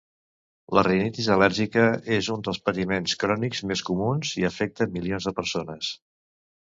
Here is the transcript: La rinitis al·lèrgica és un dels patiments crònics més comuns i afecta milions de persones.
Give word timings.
La 0.75 0.83
rinitis 0.87 1.27
al·lèrgica 1.35 1.83
és 2.17 2.29
un 2.35 2.41
dels 2.49 2.61
patiments 2.69 3.15
crònics 3.25 3.61
més 3.73 3.87
comuns 3.91 4.33
i 4.43 4.47
afecta 4.51 4.89
milions 4.97 5.29
de 5.31 5.35
persones. 5.43 5.93